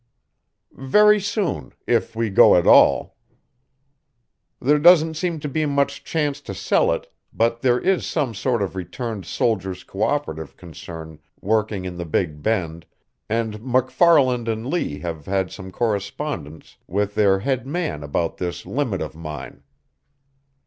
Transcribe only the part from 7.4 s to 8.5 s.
there is some